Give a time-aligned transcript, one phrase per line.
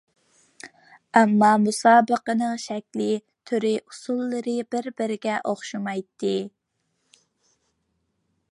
[1.19, 3.09] ئەمما مۇسابىقىنىڭ شەكلى،
[3.51, 6.35] تۈرى، ئۇسۇللىرى بىر-بىرىگە ئوخشىمايتتى.